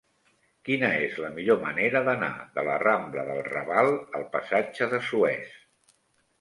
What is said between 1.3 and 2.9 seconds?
millor manera d'anar de la